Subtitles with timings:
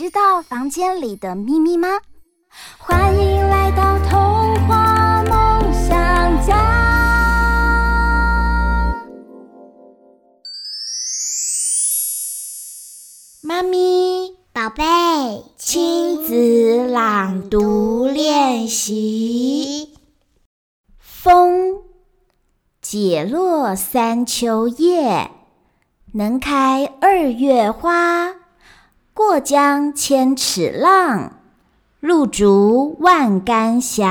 [0.00, 1.88] 知道房间里的秘密吗？
[2.78, 6.56] 欢迎来到童话梦想家。
[13.42, 19.98] 妈咪，宝贝，亲子朗读练习。
[20.98, 21.82] 风，
[22.80, 25.30] 解落三秋叶，
[26.14, 28.39] 能开二月花。
[29.22, 31.32] 过江千尺浪。
[32.00, 34.02] 入竹万竿斜，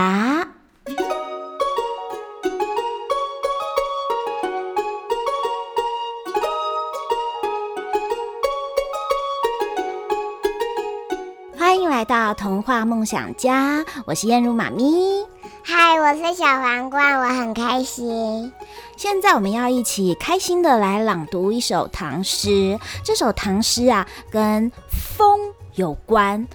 [11.57, 15.25] 欢迎来到童话梦想家，我是燕如妈咪。
[15.63, 18.53] 嗨，我是小皇冠，我很开心。
[19.00, 25.39] 现在我们要一起开心的来朗读一首唐诗，这首唐诗啊，跟风
[25.75, 26.45] 有关。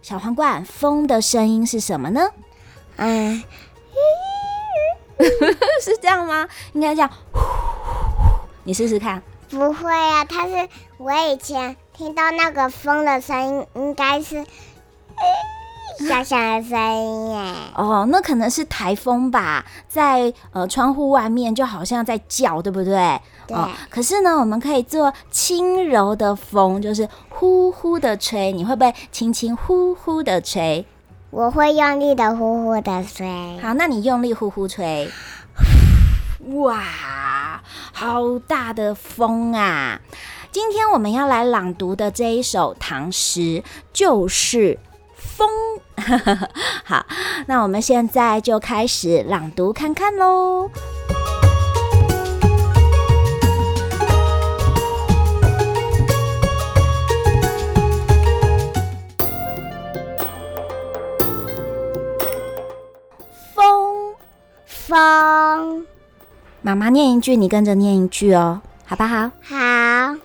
[0.00, 2.20] 小皇冠，风的声音是什么呢？
[2.98, 3.42] 嗯，
[5.82, 6.46] 是这样吗？
[6.72, 7.10] 应该这样，
[8.62, 9.20] 你试试看。
[9.50, 14.46] 不会啊，它是我以前听到那个风的声音，应该是
[15.98, 17.54] 小小的声音耶。
[17.74, 23.20] 哦，那可能是台风吧，在呃窗户外面就好像在叫，对不对？
[23.46, 23.56] 对。
[23.56, 27.08] 哦，可是呢，我们可以做轻柔的风，就是。
[27.40, 30.84] 呼呼的吹，你会不会轻轻呼呼的吹？
[31.30, 33.56] 我会用力的呼呼的吹。
[33.62, 35.08] 好，那你用力呼呼吹。
[36.56, 36.82] 哇，
[37.92, 40.00] 好大的风啊！
[40.50, 44.80] 今天我们要来朗读的这一首唐诗就是
[45.14, 45.48] 风。
[46.84, 47.04] 好，
[47.46, 50.70] 那我们现在就开始朗读看看喽。
[64.86, 65.84] 风，
[66.62, 69.30] 妈妈念一句，你跟着念一句哦，好不好？
[69.42, 70.16] 好。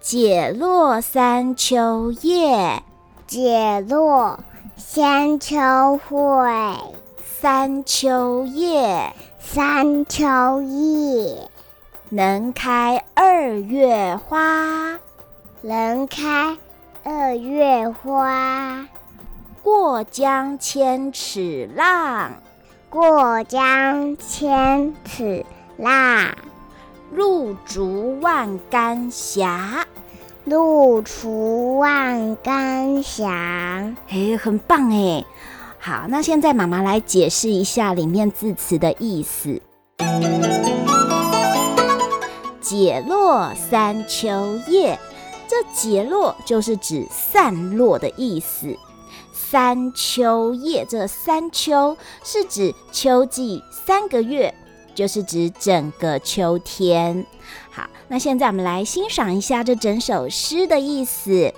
[0.00, 2.82] 解落三秋叶，
[3.26, 4.38] 解落
[4.76, 6.50] 三秋会，
[7.40, 11.48] 三秋叶，三秋叶，
[12.08, 14.98] 能开二月花，
[15.62, 16.58] 能开
[17.04, 18.88] 二月花。
[19.62, 22.32] 过江千尺浪，
[22.90, 25.46] 过江千尺
[25.76, 26.34] 浪。
[27.12, 29.46] 入竹万竿斜，
[30.44, 33.24] 露竹万竿斜。
[33.24, 35.24] 哎，很棒哎！
[35.78, 39.62] 好，那现在妈妈来解释一下里面字词的意思。
[42.60, 44.98] 解落三秋叶，
[45.48, 48.76] 这解落就是指散落的意思。
[49.32, 54.54] 三秋叶，这三秋是指秋季三个月，
[54.94, 57.26] 就是指整个秋天。
[57.70, 61.52] 好，那现在我们来欣赏一下这整首诗的意思。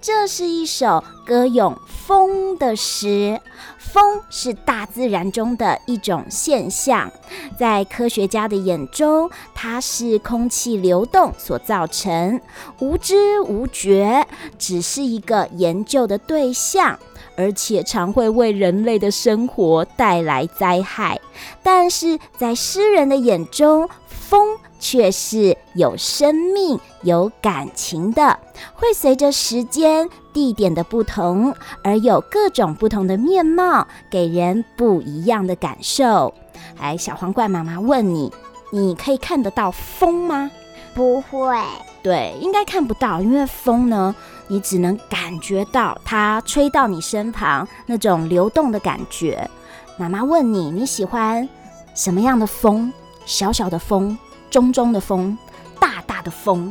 [0.00, 3.40] 这是一首歌咏风的诗。
[3.78, 7.10] 风是大自然中的一种现象，
[7.56, 12.40] 在科学家的眼中，它是空气流动所造成，
[12.80, 14.26] 无知无觉，
[14.58, 16.98] 只是一个研究的对象。
[17.36, 21.20] 而且常会为人类的生活带来灾害，
[21.62, 28.38] 但是在诗人的眼中，风却是有生命、有感情的，
[28.74, 36.34] 会随着时间、地点的不同而有各种不同的面貌，给人不一样的感受。
[36.78, 38.32] 哎，小皇冠妈妈问你，
[38.70, 40.50] 你可以看得到风吗？
[40.94, 41.58] 不会。
[42.04, 44.14] 对，应该看不到，因为风呢，
[44.46, 49.48] 你只能感觉到它吹到你身旁那种流动的感觉。
[49.96, 51.48] 妈妈问你，你喜欢
[51.94, 52.92] 什么样的风？
[53.24, 54.18] 小小的风，
[54.50, 55.38] 中中的风，
[55.80, 56.70] 大大的风，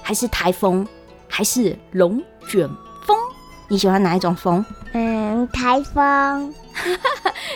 [0.00, 0.88] 还是台风，
[1.28, 2.66] 还是龙卷
[3.04, 3.14] 风？
[3.68, 4.64] 你喜欢哪一种风？
[4.94, 6.54] 嗯，台风。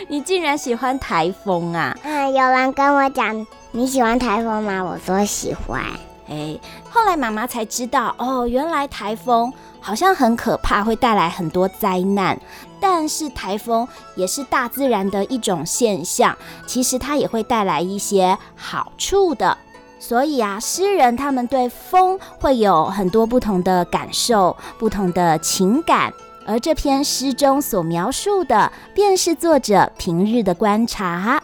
[0.08, 1.96] 你竟然喜欢台风啊？
[2.02, 4.84] 嗯，有人跟我讲你喜欢台风吗？
[4.84, 5.82] 我说喜欢。
[6.28, 6.58] 哎，
[6.90, 12.40] 后来妈妈才知道，哦，原来台风好像很可怕，会带来很多灾难。
[12.80, 16.36] 但是台风也是大自然的一种现象，
[16.66, 19.56] 其实它也会带来一些好处的。
[19.98, 26.12] 所以啊，诗人他们对风会有很多不同的感受、不同的情感。
[26.46, 31.42] 而这篇诗中所描述的，便是作者平日的观察。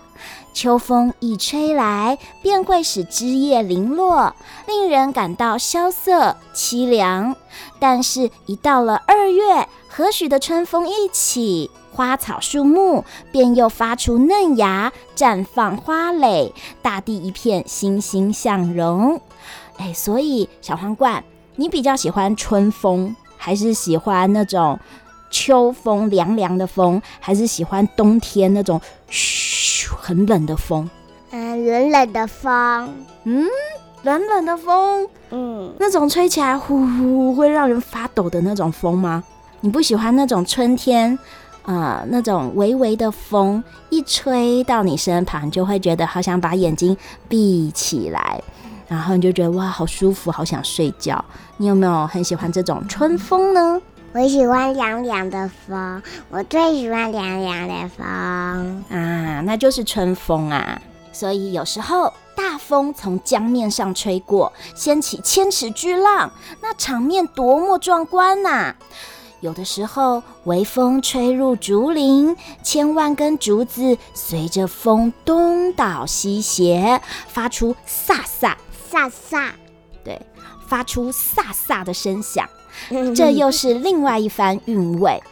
[0.52, 4.34] 秋风一吹来，便会使枝叶零落，
[4.66, 7.34] 令人感到萧瑟凄凉。
[7.78, 19.20] 但是，一到了二月，和煦的春风一起，花草树木便又发出嫩芽，绽放花蕾，大地一片欣欣向荣。
[19.78, 21.24] 哎，所以小皇冠，
[21.56, 24.78] 你比较喜欢春风，还是喜欢那种
[25.30, 29.49] 秋风凉凉的风，还是喜欢冬天那种嘘
[29.96, 30.88] 很冷的风？
[31.30, 32.94] 嗯，冷冷的风。
[33.24, 33.46] 嗯，
[34.02, 35.06] 冷冷的风。
[35.30, 39.22] 嗯，那种吹起来呼呼会让人发抖的那种风吗？
[39.60, 41.18] 你不喜欢那种春天，
[41.64, 46.96] 呃，那种微微的风一吹到你身旁，就会觉得好想把眼睛
[47.28, 48.42] 闭起来。
[48.88, 51.24] 然后你就觉得哇，好舒服，好想睡觉。
[51.58, 53.80] 你有没有很喜欢这种春风呢？
[54.12, 60.82] 我喜欢凉凉的风，我最喜欢凉凉的风啊，那就是春风啊。
[61.12, 68.76] 所以有时候大风从江面上吹过，掀起千尺巨浪，那场面多么壮观呐、啊！
[69.40, 78.54] 有的时候微风吹入竹林，千万根竹子随着风东倒西斜，发出飒飒。
[78.90, 79.50] 飒飒，
[80.02, 80.20] 对，
[80.66, 82.48] 发出飒飒的声响，
[83.14, 85.22] 这又是另外一番韵味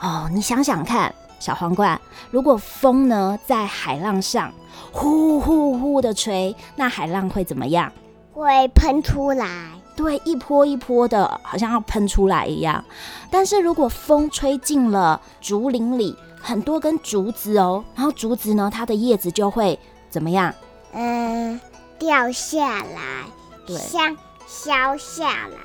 [0.00, 0.28] 哦。
[0.32, 2.00] 你想想看，小皇冠，
[2.30, 4.52] 如果风呢在海浪上
[4.92, 7.92] 呼呼呼的吹，那海浪会怎么样？
[8.32, 9.46] 会喷出来。
[9.94, 12.84] 对，一波一波的，好像要喷出来一样。
[13.30, 19.78] 但是如果风吹进了竹林里，很多根竹子哦，然后竹子呢，它的叶子就会
[20.10, 20.54] 怎么样？
[20.92, 21.58] 嗯。
[21.98, 23.24] 掉下来，
[23.66, 24.14] 对，像
[24.46, 25.58] 消下来，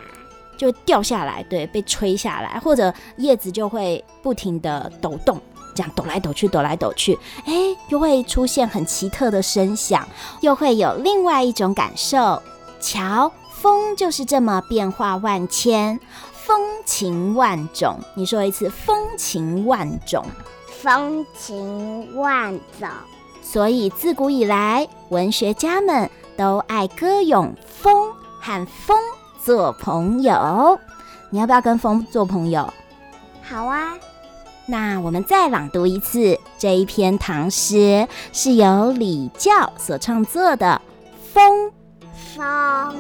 [0.61, 5.41] 就掉下来，对，被吹下来，或者叶子就会不停的抖动，
[5.73, 7.17] 这样抖来抖去，抖来抖去，
[7.47, 7.51] 哎，
[7.89, 10.07] 又会出现很奇特的声响，
[10.41, 12.39] 又会有另外一种感受。
[12.79, 15.99] 瞧，风就是这么变化万千，
[16.31, 17.99] 风情万种。
[18.13, 20.23] 你说一次，风情万种，
[20.79, 22.87] 风情万种。
[23.41, 26.07] 所以自古以来，文学家们
[26.37, 28.95] 都爱歌咏风，和风
[29.43, 30.79] 做朋友。
[31.29, 32.71] 你要不要跟风做朋友？
[33.41, 33.93] 好啊。
[34.65, 40.81] 那我们再朗读一次这一篇唐诗，是由李教所创作的
[41.33, 41.67] 《风》。
[42.35, 42.95] 风。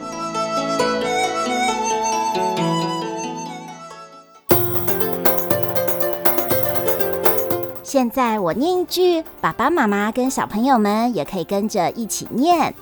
[7.83, 12.73] 现在我念一句，爸爸妈妈跟小朋友们也可以跟着一起念：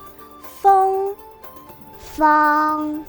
[0.61, 1.15] 风，
[1.97, 3.03] 风，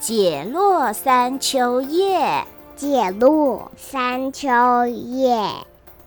[0.00, 2.44] 解落三秋叶，
[2.76, 5.36] 解落三秋叶，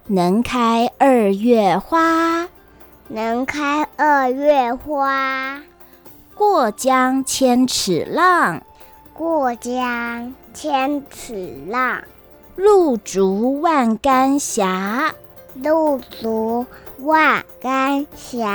[0.07, 2.47] 能开二月花，
[3.09, 5.61] 能开二月花，
[6.33, 8.63] 过江千尺浪，
[9.13, 12.01] 过江千尺浪，
[12.55, 14.65] 露竹万竿斜。
[15.55, 16.65] 露竹
[16.99, 18.47] 万竿斜。